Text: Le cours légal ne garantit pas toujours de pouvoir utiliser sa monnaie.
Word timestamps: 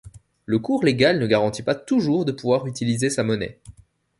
Le 0.47 0.57
cours 0.57 0.83
légal 0.83 1.19
ne 1.19 1.27
garantit 1.27 1.61
pas 1.61 1.75
toujours 1.75 2.25
de 2.25 2.31
pouvoir 2.31 2.65
utiliser 2.65 3.11
sa 3.11 3.21
monnaie. 3.21 3.59